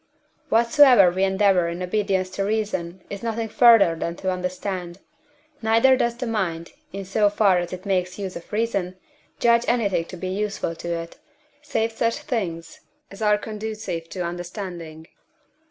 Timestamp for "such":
11.91-12.17